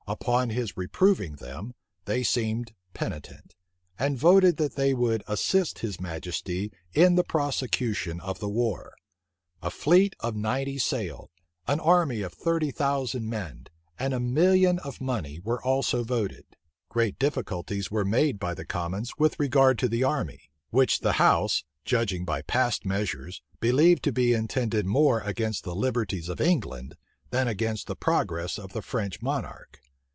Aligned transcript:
Upon 0.07 0.49
his 0.49 0.75
reproving 0.75 1.37
them, 1.37 1.73
they 2.03 2.21
seemed 2.21 2.73
penitent; 2.93 3.55
and 3.97 4.17
voted, 4.17 4.57
that 4.57 4.75
they 4.75 4.93
would 4.93 5.23
assist 5.25 5.79
his 5.79 6.01
majesty 6.01 6.69
in 6.93 7.15
the 7.15 7.23
prosecution 7.23 8.19
of 8.19 8.39
the 8.39 8.49
war. 8.49 8.93
A 9.61 9.71
fleet 9.71 10.13
of 10.19 10.35
ninety 10.35 10.77
sail, 10.77 11.31
an 11.65 11.79
army 11.79 12.23
of 12.23 12.33
thirty 12.33 12.71
thousand 12.71 13.29
men, 13.29 13.67
and 13.97 14.13
a 14.13 14.19
million 14.19 14.79
of 14.79 14.99
money 14.99 15.39
were 15.39 15.63
also 15.63 16.03
voted. 16.03 16.43
Great 16.89 17.17
difficulties 17.17 17.89
were 17.89 18.03
made 18.03 18.37
by 18.37 18.53
the 18.53 18.65
commons 18.65 19.13
with 19.17 19.39
regard 19.39 19.79
to 19.79 19.87
the 19.87 20.03
army, 20.03 20.49
which 20.71 20.99
the 20.99 21.13
house, 21.13 21.63
judging 21.85 22.25
by 22.25 22.41
past 22.41 22.85
measures, 22.85 23.41
believed 23.61 24.03
to 24.03 24.11
be 24.11 24.33
intended 24.33 24.85
more 24.85 25.21
against 25.21 25.63
the 25.63 25.75
liberties 25.75 26.27
of 26.27 26.41
England 26.41 26.97
than 27.29 27.47
against 27.47 27.87
the 27.87 27.95
progress 27.95 28.59
of 28.59 28.73
the 28.73 28.81
French 28.81 29.21
monarch. 29.21 29.77